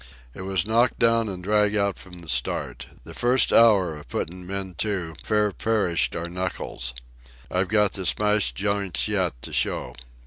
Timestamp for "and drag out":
1.29-1.99